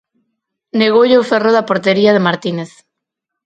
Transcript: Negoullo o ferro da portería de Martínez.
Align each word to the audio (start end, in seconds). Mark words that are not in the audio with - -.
Negoullo 0.79 1.17
o 1.21 1.27
ferro 1.31 1.51
da 1.53 1.67
portería 1.69 2.11
de 2.13 2.25
Martínez. 2.27 2.71